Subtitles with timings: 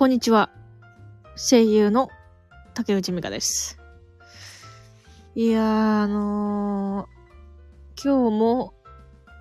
[0.00, 0.48] こんにちは。
[1.36, 2.08] 声優の
[2.72, 3.78] 竹内美香です。
[5.34, 8.72] いやー、あのー今日も、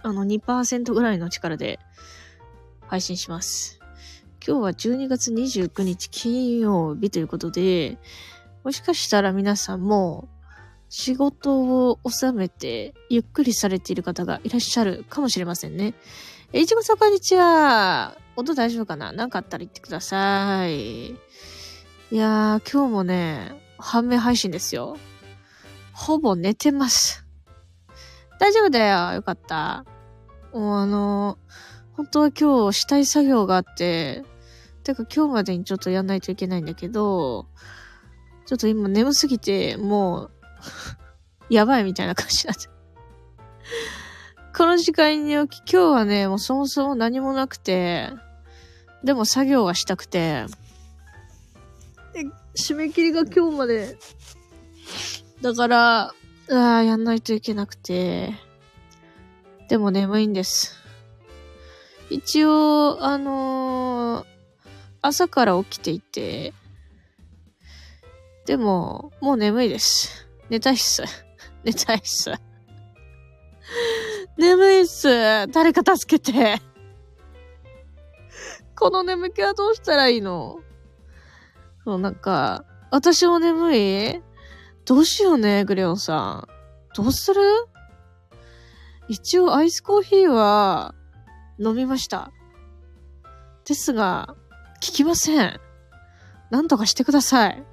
[0.04, 1.80] あの、2%ぐらいの力で
[2.88, 3.80] 配信します。
[4.46, 7.98] 今日は12月29日金曜日ということで、
[8.66, 10.28] もしかしたら皆さんも
[10.90, 15.94] 仕事を収めてゆっくりされている方がいらっしゃるかもしれませんね。
[16.52, 18.18] えいちごさんこんにちは。
[18.36, 19.12] 音大丈夫かな？
[19.12, 21.10] なんかあったら言ってください。
[21.12, 21.16] い
[22.12, 24.98] やー、今日もね、判明配信ですよ。
[25.94, 27.24] ほぼ寝てます。
[28.40, 29.14] 大丈夫だよ。
[29.14, 29.86] よかった。
[30.54, 31.38] もうあの、
[31.94, 34.24] 本当は今日したい作業があって、
[34.84, 37.46] てか今日までにちょっとやんないといけないんだけど、
[38.48, 40.32] ちょっと今眠すぎて、もう、
[41.50, 42.70] やばいみたいな感じになって。
[44.56, 48.10] この時間に起き、今日はね、もうそもそも何もなくて、
[49.04, 50.46] でも作業はしたくて、
[52.14, 53.98] で締め切りが今日まで、
[55.42, 56.14] だから、あ
[56.50, 58.34] あ、やんないといけなくて、
[59.70, 60.78] でも眠いんです。
[62.10, 64.40] 一応、あのー
[65.02, 66.54] 朝から起きていて、
[68.46, 70.29] でも、もう眠いです。
[70.50, 71.04] 寝たいっす。
[71.64, 72.32] 寝たいっす。
[74.38, 75.48] 眠いっす。
[75.48, 76.62] 誰か助けて。
[78.76, 80.60] この眠気はどうしたらいいの？
[81.84, 84.22] そう、なんか、私も眠い？
[84.86, 86.96] どうしようね、グレオンさん。
[86.96, 87.42] どうする？
[89.08, 90.96] 一応アイスコーヒーは
[91.60, 92.32] 飲みました。
[93.66, 94.36] ですが、
[94.76, 95.60] 効きません。
[96.50, 97.64] なんとかしてください。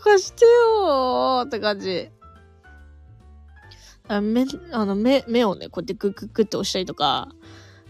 [0.00, 2.10] とかしてよって感じ。
[4.08, 7.28] あ目、あの、目、目をね、こうやってグッグッグって押したりとか、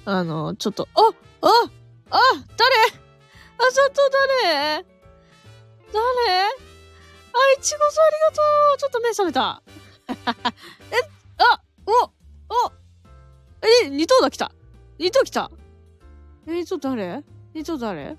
[0.04, 1.46] あの、ちょっと、ああ
[2.10, 2.18] あ
[2.56, 2.76] 誰？
[3.58, 4.02] あ、ちょっと
[4.42, 4.52] 誰？
[4.52, 4.82] 誰？
[4.82, 4.84] あ、
[7.56, 8.42] いちごさんありがと
[8.74, 9.62] うちょっと目覚めた。
[10.90, 10.96] え、
[11.38, 12.10] あ、お、お、
[13.84, 14.52] え、二頭だ来た。
[14.98, 15.50] 二頭来た。
[16.48, 17.24] え、二頭誰？
[17.54, 18.16] 二頭誰？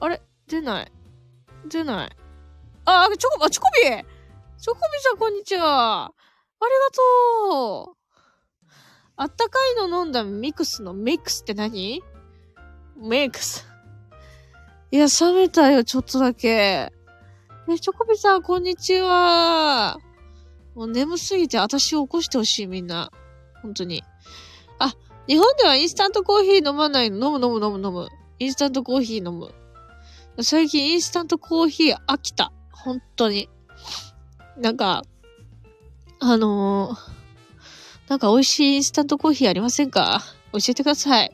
[0.00, 0.20] あれ？
[0.48, 0.92] 出ない。
[1.68, 2.16] 出ない。
[2.84, 3.82] あ、チョコ、あ、チョコビ
[4.58, 6.04] チョコビさんこんにちは。
[6.06, 6.12] あ
[6.60, 7.96] りがとう。
[9.16, 12.02] あったかいの飲んだミクスのミックスって何？
[12.96, 13.66] メイクス。
[14.90, 16.90] いや、冷めたよ、ちょっとだけ。
[17.68, 19.98] え、チョコビさん、こんにちは。
[20.74, 23.10] もう眠すぎて私を起こしてほしい、みんな。
[23.62, 24.02] 本当に。
[24.78, 24.92] あ、
[25.28, 27.34] 日本ではインスタントコーヒー飲まないの？
[27.34, 28.08] 飲む飲む飲む飲む。
[28.38, 29.52] インスタントコーヒー飲む。
[30.42, 32.52] 最近インスタントコーヒー飽きた。
[32.84, 33.48] 本当に。
[34.56, 35.02] なんか、
[36.18, 37.20] あのー
[38.08, 40.20] なんか美味しいインスタントコーヒーありませんか？
[40.52, 41.30] 教えてください。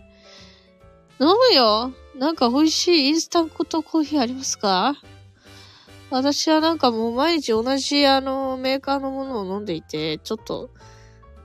[1.19, 4.95] 飲むよなんか美味しいインスタントコーヒーありますか？
[6.11, 10.69] 私はなんかもう毎日同じあのメーカーのものを飲んでいて、ちょっと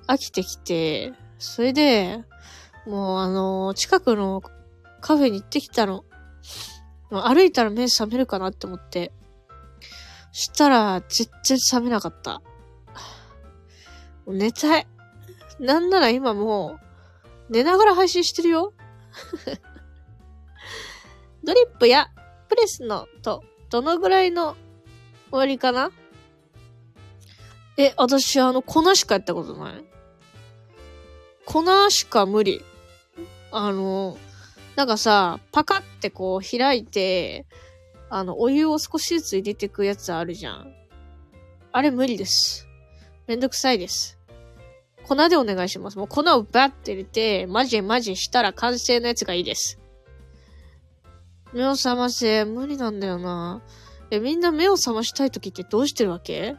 [0.06, 2.26] 飽きてきて、それで、
[2.86, 4.44] もうあの、近くの
[5.00, 6.04] カフェに行ってきたの。
[7.10, 9.14] 歩いたら目覚めるかなって思って。
[10.32, 12.42] したら、全然覚めなかった。
[14.28, 14.88] 寝たい。
[15.60, 16.80] なんなら今も
[17.50, 18.74] う、寝ながら配信してるよ。
[21.44, 22.12] ドリップや
[22.48, 24.56] プレスのと、どのぐらいの
[25.32, 25.92] 終わりかな？
[27.78, 29.86] え、私あの、粉しかやったことない？
[31.46, 32.64] 粉しか無理。
[33.52, 34.18] あの、
[34.76, 37.46] なんかさ、パカってこう開いて、
[38.14, 40.74] あの、お湯を少しずつ入れていくやつあるじゃん。
[41.72, 42.68] あれ無理です。
[43.26, 44.20] めんどくさいです。
[45.04, 45.98] 粉でお願いします。
[45.98, 49.80] もう粉をバッて入れて、マジマジしたら完成のやつがいいです。
[51.54, 52.44] 目を覚ませ。
[52.44, 53.62] 無理なんだよな。
[54.12, 56.58] え、みんな目を覚ましたい時ってどうしてるわけ？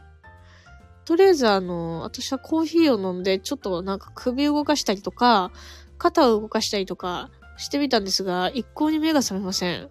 [1.05, 5.51] とりあえずあの、私はコーヒーを飲んで、ちょっとなんか首を動かしたりとか、
[5.99, 9.89] 肩を動かしたりとかしてみたんですが、一向に目が覚めません。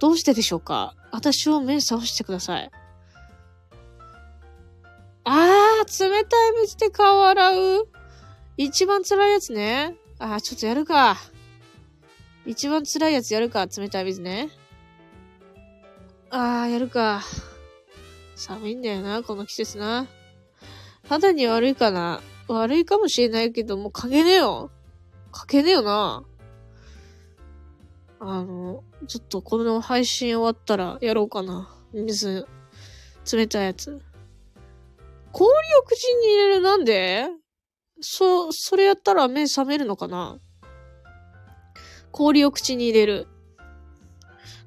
[0.00, 0.96] どうしてでしょうか？
[1.12, 2.70] 私を目覚ましてください。
[5.24, 7.88] あー、冷たい水で顔洗う。
[8.56, 9.94] 一番辛いやつね。
[10.18, 11.16] あー、ちょっとやるか。
[12.46, 14.48] 一番辛いやつやるか、冷たい水ね。
[16.30, 17.22] あー、やるか。
[18.34, 20.06] 寒いんだよな、この季節な。
[21.08, 24.70] 肌に悪いかな悪いかもしれないけど、もうかけねえよ。
[25.30, 26.24] かけねえよな。
[28.22, 31.74] あの、ちょっとこの配信終わったらやろうかな。
[31.94, 32.46] 水、
[33.32, 33.98] 冷たいやつ。
[35.32, 37.28] 氷を口に入れるなんで？
[38.02, 40.38] そ、それやったら目覚めるのかな？
[42.12, 43.26] 氷を口に入れる。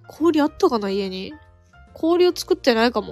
[0.08, 1.32] 氷あったかな家に？
[1.94, 3.12] 氷を作ってないかも。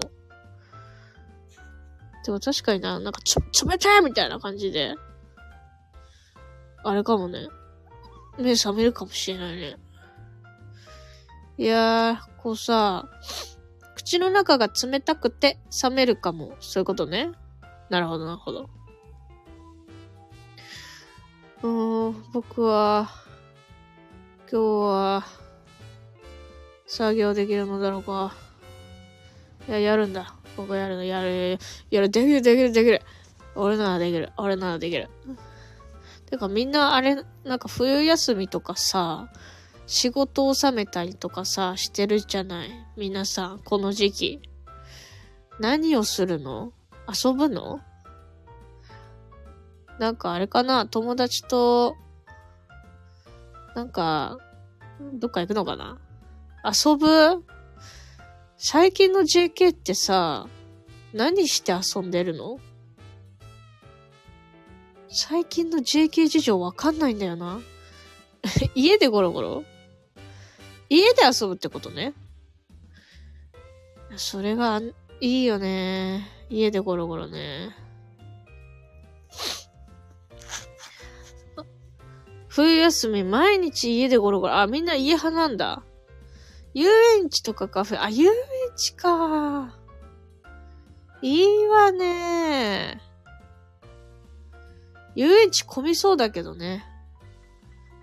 [2.26, 4.96] でも確かにな、なんかちょ、冷たいみたいな感じで。
[6.84, 7.48] あれかもね。
[8.40, 9.78] 目覚めるかもしれないね。
[11.58, 13.10] いやー、こうさ、
[13.96, 16.56] 口の中が冷たくて冷めるかも。
[16.60, 17.32] そういうことね。
[17.90, 18.70] なるほど、なるほど。
[21.64, 23.10] うーん、僕は、
[24.52, 25.24] 今日は、
[26.88, 28.34] 作業できるのだろうか。
[29.68, 30.36] いや、やるんだ。
[30.58, 31.60] 僕やるの、やる、
[31.90, 33.02] やる、できる、できる、できる。
[33.56, 34.32] 俺ならできる。
[34.38, 35.10] 俺ならできる。
[36.26, 39.32] てかみんなあれ、なんか冬休みとかさ、
[39.94, 42.70] 仕事を収めたりとかさ、してるじゃない？
[42.96, 44.42] 皆さん、この時期。
[45.60, 46.72] 何をするの？
[47.14, 47.82] 遊ぶの？
[50.00, 50.88] なんかあれかな？
[50.88, 51.98] 友達と、
[53.76, 54.38] なんか、
[55.16, 56.00] どっか行くのかな？
[56.64, 57.44] 遊ぶ？
[58.56, 60.48] 最近の JK ってさ、
[61.14, 62.60] 何して遊んでるの？
[65.10, 67.60] 最近の JK 事情わかんないんだよな。
[68.74, 69.64] 家でゴロゴロ？
[70.92, 72.14] 家で遊ぶってことね。
[74.18, 74.82] それが
[75.22, 76.28] いいよね。
[76.50, 77.70] 家でゴロゴロね。
[82.50, 84.58] 冬休み毎日家でゴロゴロ。
[84.58, 85.82] あ、みんな家派なんだ。
[86.74, 88.02] 遊園地とかカフェ。
[88.02, 88.34] あ、遊園
[88.76, 89.74] 地か。
[91.22, 93.00] いいわね。
[95.16, 96.84] 遊園地混みそうだけどね。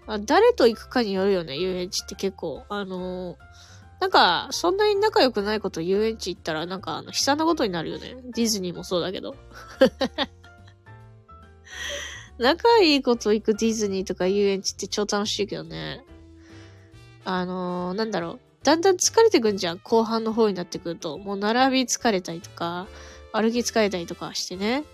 [0.09, 2.65] あ誰と行くかによるよね、遊園地って結構。
[2.71, 3.37] あのー、
[4.01, 8.17] なんか、そんなに仲良くないこと遊園地行ったら、なんか、あの、悲惨なことになるよね。
[8.35, 9.37] ディズニーもそうだけど。
[12.39, 16.03] 仲いいこと行くディズニーとか遊園地って超楽しいけどね。
[17.25, 18.41] あのー、なんだろう。
[18.65, 19.79] だんだん疲れてくんじゃん。
[19.79, 21.19] 後半の方になってくると。
[21.19, 22.87] もう並び疲れたりとか、
[23.33, 24.85] 歩き疲れたりとかしてね。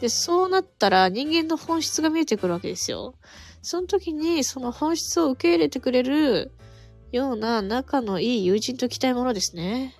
[0.00, 3.14] で、そうなったら人間の本質が見えてくるわけですよ。
[3.62, 6.52] その時にその本質を受け入れてくれる
[7.12, 9.94] ような仲のいい友人といきたいものですね。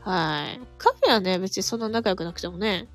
[0.00, 0.60] はい。
[0.78, 2.88] カフェはね、別にそんな仲良くなくてもね、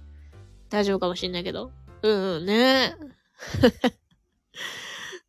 [0.70, 1.72] 大丈夫かもしんないけど。
[2.02, 2.96] うんうんね。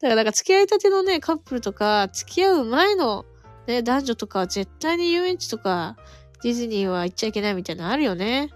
[0.00, 3.24] だからなんか付き合いたてのね、カップルとか、付き合う前の
[3.66, 5.96] ね、男女とかは絶対に遊園地とか、
[6.42, 8.50] ディズニーは行っちゃいけないみたいなのあるよね。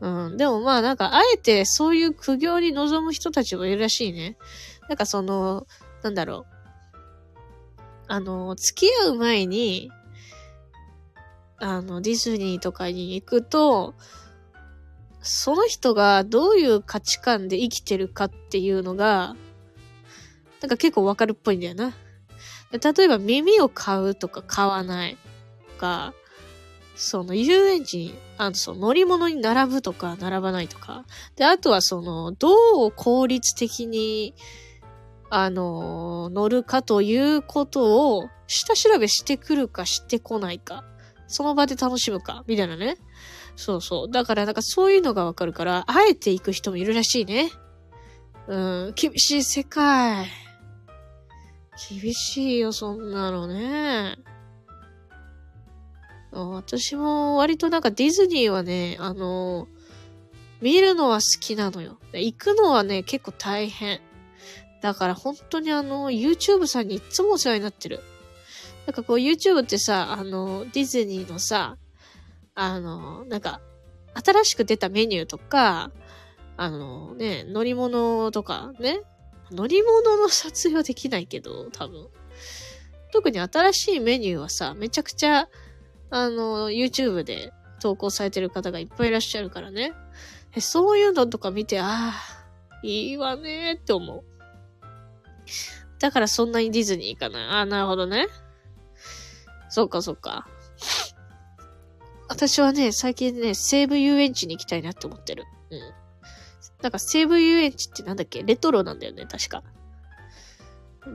[0.00, 0.36] うん。
[0.36, 4.36] でもまあなんか、あえてそういう苦行に臨む人たちもいるらしいね。
[4.90, 5.68] なんかその、
[6.02, 6.96] なんだろう。
[8.08, 9.88] あの、付き合う前に、
[11.58, 13.94] あの、ディズニーとかに行くと、
[15.22, 19.36] その人がどういう価値観で生きてるかっていうのが、
[20.60, 21.94] なんか結構わかるっぽいんだよな。
[22.72, 25.16] 例えば耳を買うとか買わない
[25.74, 26.14] とか、
[26.96, 31.04] その遊園地に、あの、その乗り物に並ぶとか並ばないとか。
[31.36, 34.34] で、あとはその、どう効率的に、
[35.30, 40.84] あの、乗るかということを、下調べしてくるかしてこないか。
[41.28, 42.96] その場で楽しむか、みたいなね。
[43.54, 44.10] そうそう。
[44.10, 47.50] だからなんかそういうのがわかるから、あえて行く人もいるらしいね。
[48.48, 48.56] う
[48.88, 50.26] ん、厳しい世界。
[51.88, 54.18] 厳しいよ、そんなのね。
[56.32, 59.68] 私も割となんかディズニーはね、あの、
[60.60, 61.98] 見るのは好きなのよ。
[62.12, 64.00] 行くのはね、結構大変。
[64.80, 68.00] だから本当にあの、YouTube さんにいつもお世話になってる。
[68.86, 71.76] なんかこう YouTube ってさ、あの、ディズニーのさ、
[72.54, 73.60] あの、なんか、
[74.14, 75.92] 新しく出たメニューとか、
[76.56, 79.00] あのね、乗り物とかね、
[79.50, 82.08] 乗り物の撮影はできないけど、多分。
[83.12, 85.48] 特に新しいメニューはさ、めちゃくちゃ
[86.10, 89.92] あの、YouTube で投稿されてる方がいっぱいいらっしゃるからね。
[90.58, 92.14] そういうのとか見て、ああ、
[92.82, 94.24] いいわねーって思う。
[95.98, 97.44] だからそんなにディズニー行かない。
[97.44, 98.26] ああ、なるほどね。
[99.68, 100.48] そっかそっか。
[102.28, 105.44] 私はね、最近ね、西武遊園地に行きたいなって思ってる。
[105.70, 105.80] うん。
[106.80, 108.42] なんか西武遊園地ってなんだっけ？
[108.42, 109.62] レトロなんだよね、確か。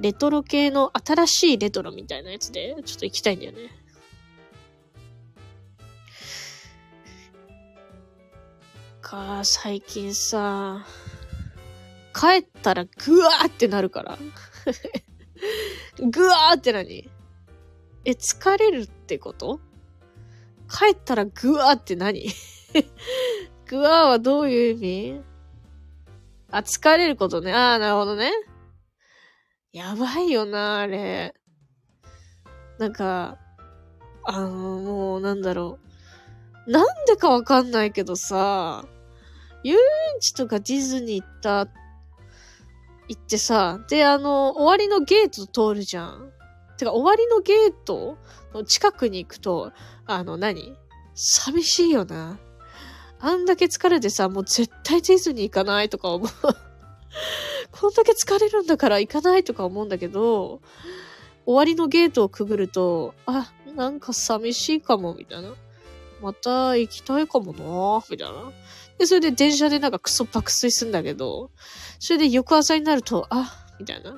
[0.01, 3.69] レトロ系の新しいレトロみたいなやつで、ちょっと行きたいんだよね。
[9.01, 10.85] か、最近さ、
[12.25, 14.17] 帰ったらぐわーってなるから。
[15.99, 17.09] ぐわーって何？
[18.03, 19.59] え、疲れるってこと？
[20.67, 22.27] 帰ったらぐわーって何？
[23.67, 25.21] ぐわーはどういう意味？
[26.51, 27.53] あ、疲れることね。
[27.53, 28.31] ああ、なるほどね。
[29.71, 31.35] やばいよな、あれ。
[32.79, 33.37] なんか、
[34.23, 35.79] あの、もう、なんだろ
[36.65, 36.71] う。
[36.71, 38.85] なんでかわかんないけどさ、
[39.63, 39.79] 遊園
[40.19, 41.67] 地とかディズニー行った、
[43.07, 46.31] 行ってさ、で、あの、終わりのゲート通るじゃん。
[46.77, 48.17] てか、終わりのゲート
[48.53, 49.71] の近くに行くと、
[50.05, 50.75] あの何、
[51.13, 52.39] 寂しいよな。
[53.19, 56.29] あんだけ疲れてさ、もう絶対ディズニー行かないとか思う。
[57.71, 60.61] こんだけ疲れるんだから行かないとか思うんだけど、
[61.45, 65.53] 終わりのゲートをくぐると、あ、なんか寂しいかも、みたいな。
[66.21, 68.51] また行きたいかもなみたいな。
[68.97, 71.51] で、それで電車でなんかクソ爆睡すんだけど、
[71.99, 74.17] それで翌朝になると、あ、みたいな。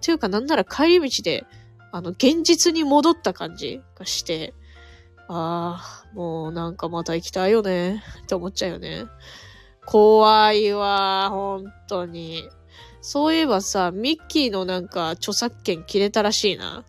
[0.00, 1.46] ていうかなんなら帰り道で、
[1.90, 4.52] あの、現実に戻った感じがして、
[5.28, 9.06] ああ、もうなんかまた行きたいよね、って思っちゃうよね。
[9.86, 12.48] 怖いわ、本当に。
[13.00, 16.84] そういえばさ、ミッキーのなんか著作権切れたらしいな。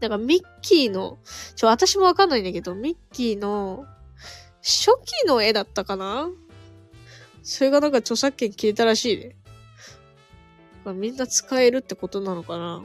[0.00, 1.18] なんかミッキーの、
[1.56, 3.86] ちょ、私もわかんないんだけど、ミッキーの
[4.62, 6.30] 初期の絵だったかな？
[7.42, 9.36] それがなんか著作権消えたらしいね。
[10.94, 12.82] みんな使えるってことなのかな？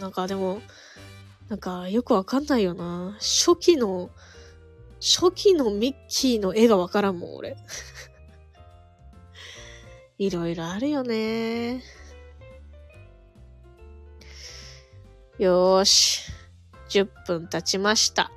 [0.00, 0.60] なんかでも、
[1.48, 3.16] なんかよくわかんないよな。
[3.18, 4.10] 初期の、
[5.00, 7.56] 初期のミッキーの絵がわからんもん、俺。
[10.18, 11.82] いろいろあるよね。
[15.38, 16.32] よーし。
[16.88, 18.30] 10分経ちました。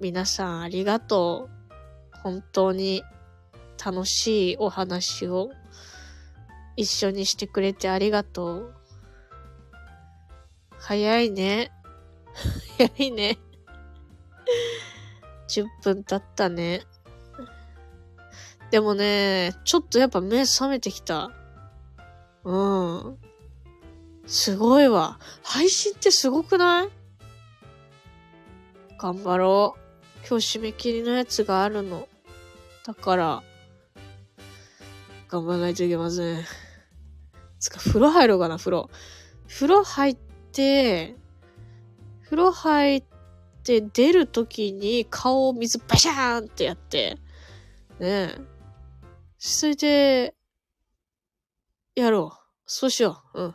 [0.00, 2.18] 皆さんありがとう。
[2.22, 3.02] 本当に
[3.84, 5.50] 楽しいお話を
[6.76, 8.74] 一緒にしてくれてありがとう。
[10.78, 11.72] 早いね。
[12.78, 13.38] 早いね。
[15.48, 16.82] 10分経ったね。
[18.70, 21.30] でもね、ちょっとやっぱ目覚めてきた。
[22.44, 23.18] うん。
[24.26, 25.18] すごいわ。
[25.42, 27.03] 配信ってすごくない？
[28.98, 30.28] 頑張ろう。
[30.28, 32.08] 今日締め切りのやつがあるの。
[32.86, 33.42] だから、
[35.28, 36.44] 頑張らないといけません。
[37.58, 38.90] つか、風呂入ろうかな、風呂。
[39.48, 40.16] 風呂入っ
[40.52, 41.16] て、
[42.24, 43.04] 風呂入っ
[43.62, 47.18] て出るときに顔を水バシャーンってやって、
[47.98, 48.38] ねえ。
[49.38, 50.34] それで、
[51.94, 52.38] やろう。
[52.66, 53.42] そうしよう。
[53.42, 53.54] うん。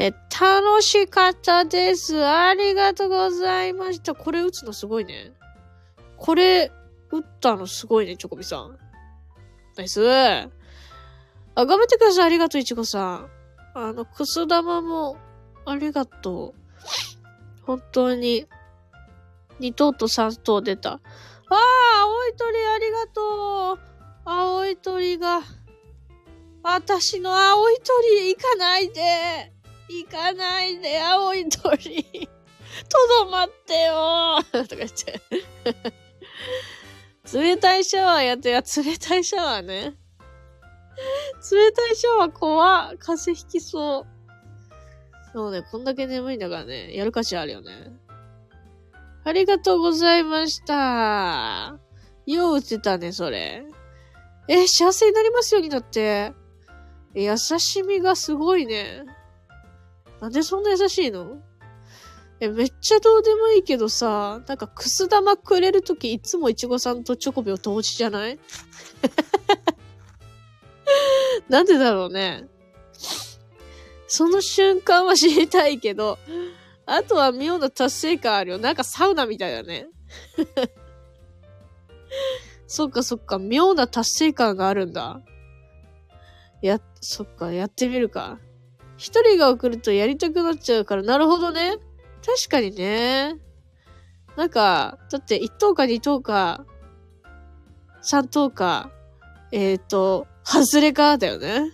[0.00, 2.24] え、楽しかったです。
[2.24, 4.14] ありがとうございました。
[4.14, 5.32] これ打つのすごいね。
[6.16, 6.70] これ、
[7.10, 8.78] 打ったのすごいね、チョコビさん。
[9.76, 10.00] ナイス。
[10.08, 10.46] あ、
[11.56, 12.26] 頑張ってください。
[12.26, 13.30] ありがとう、いちごさん。
[13.74, 15.16] あの、くす玉も、
[15.66, 17.64] ありがとう。
[17.66, 18.46] 本当に、
[19.58, 20.92] 2頭と3頭出た。
[20.92, 21.00] あ
[21.50, 23.78] あ、青い鳥ありがとう。
[24.24, 25.40] 青い鳥が、
[26.62, 29.57] 私の青い鳥行かないで。
[29.88, 32.04] 行かないで、青い鳥。
[32.88, 35.20] とどまってよとか言って。
[37.32, 39.94] 冷たいシャワーやってや、冷たいシャワーね。
[41.50, 44.06] 冷たいシャワー怖風邪ひきそう。
[45.32, 47.92] そうね、こんだけ眠いんだからね、やる価値あるよね。
[49.24, 51.78] ありがとうございました。
[52.26, 53.64] よう打ってたね、それ。
[54.48, 56.32] え、幸せになりますようになって。
[57.14, 59.04] 優しみがすごいね。
[60.20, 61.38] なんでそんな優しいの？
[62.40, 68.38] え、めっちゃどうでもいいけどさ、なんかくす玉くれるときいつもいちごさんとチョコビを同時じゃない？
[71.48, 72.46] なんでだろうね。
[74.06, 76.18] その瞬間は知りたいけど、
[76.86, 78.58] あとは妙な達成感あるよ。
[78.58, 79.88] なんかサウナみたいだね。
[82.66, 85.20] そっかそっか、妙な達成感があるんだ。
[86.62, 88.38] や、そっか、やってみるか。
[88.98, 91.76] 一人が送るとやりたくなっちゃうから、なるほどね。
[92.26, 93.36] 確かにね。
[94.36, 96.66] なんか、だって1等か2等か、
[98.02, 98.90] 3等か、
[99.52, 101.72] えっ、ー、と、外れかだよね。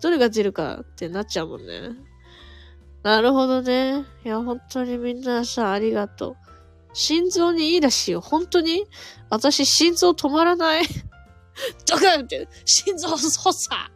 [0.00, 1.90] どれが出るかってなっちゃうもんね。
[3.02, 4.04] なるほどね。
[4.24, 6.36] いや、本当にみんなさ、ありがとう。
[6.92, 8.20] 心臓にいいらしいよ。
[8.20, 8.86] 本当に？
[9.30, 10.84] 私、心臓止まらない。
[11.88, 13.92] ドクンって、心臓発作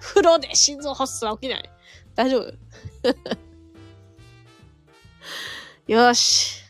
[0.00, 1.70] 風呂で心臓発作起きない
[2.14, 2.54] 大丈夫
[5.92, 6.60] よし。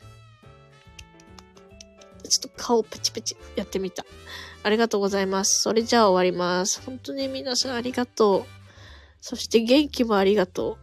[2.28, 4.06] ちょっと顔ペチペチやってみた。
[4.62, 5.60] ありがとうございます。
[5.62, 6.80] それじゃあ終わります。
[6.82, 8.60] 本当に皆さんありがとう。
[9.20, 10.78] そして元気もありがとう。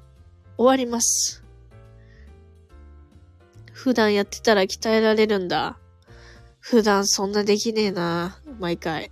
[0.57, 1.43] 終わります。
[3.71, 5.79] 普段やってたら鍛えられるんだ。
[6.59, 8.39] 普段そんなできねえな。
[8.59, 9.09] 毎回。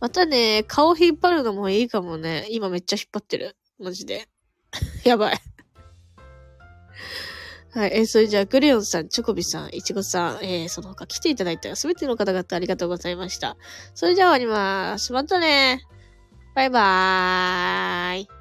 [0.00, 2.46] またね、顔引っ張るのもいいかもね。
[2.50, 3.56] 今めっちゃ引っ張ってる。
[3.78, 4.28] マジで。
[5.04, 5.38] やばい。
[7.74, 7.90] はい。
[7.94, 13.56] えー、それじゃあ、クレヨンさん、チョコビさん、いちごさん、えー、その他来ていただいたすべての方々ありがとうございました。
[13.94, 15.12] それじゃあ終わります。
[15.12, 15.82] またね。
[16.54, 18.37] バイバーイ。